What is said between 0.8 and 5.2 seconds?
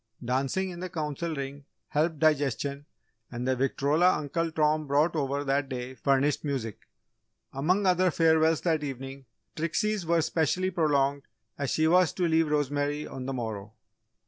Council Ring helped digestion and the victrola Uncle Tom brought